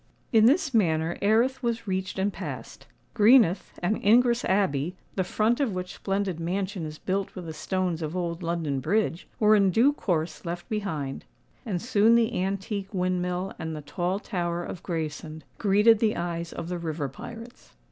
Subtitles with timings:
[0.33, 5.93] In this manner Erith was reached and passed:—Greenhithe and Ingress Abbey, the front of which
[5.93, 10.43] splendid mansion is built with the stones of old London Bridge, were in due course
[10.43, 16.51] left behind;—and soon the antique windmill and the tall tower of Gravesend greeted the eyes
[16.51, 17.75] of the river pirates.